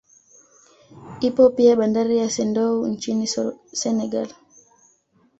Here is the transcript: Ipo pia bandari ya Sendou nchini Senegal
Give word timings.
Ipo 1.27 1.43
pia 1.55 1.73
bandari 1.79 2.15
ya 2.17 2.29
Sendou 2.29 2.87
nchini 2.91 3.25
Senegal 3.81 4.27